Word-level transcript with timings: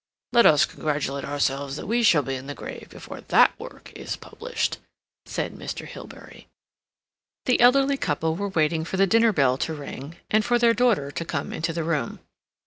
"Let 0.33 0.47
us 0.47 0.65
congratulate 0.65 1.25
ourselves 1.25 1.75
that 1.75 1.85
we 1.85 2.01
shall 2.01 2.23
be 2.23 2.33
in 2.33 2.47
the 2.47 2.55
grave 2.55 2.89
before 2.89 3.21
that 3.21 3.53
work 3.59 3.91
is 3.95 4.15
published," 4.15 4.79
said 5.27 5.53
Mr. 5.53 5.85
Hilbery. 5.87 6.47
The 7.45 7.59
elderly 7.61 7.97
couple 7.97 8.35
were 8.35 8.49
waiting 8.49 8.83
for 8.83 8.97
the 8.97 9.05
dinner 9.05 9.31
bell 9.31 9.59
to 9.59 9.75
ring 9.75 10.15
and 10.31 10.43
for 10.43 10.57
their 10.57 10.73
daughter 10.73 11.11
to 11.11 11.23
come 11.23 11.53
into 11.53 11.71
the 11.71 11.83
room. 11.83 12.19